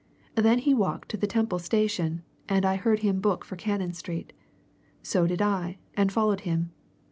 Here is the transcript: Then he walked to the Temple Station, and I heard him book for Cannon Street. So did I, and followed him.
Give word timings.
Then 0.33 0.57
he 0.57 0.73
walked 0.73 1.09
to 1.09 1.17
the 1.17 1.27
Temple 1.27 1.59
Station, 1.59 2.23
and 2.49 2.65
I 2.65 2.75
heard 2.75 3.01
him 3.01 3.21
book 3.21 3.45
for 3.45 3.55
Cannon 3.55 3.93
Street. 3.93 4.33
So 5.03 5.27
did 5.27 5.43
I, 5.43 5.77
and 5.93 6.11
followed 6.11 6.41
him. 6.41 6.71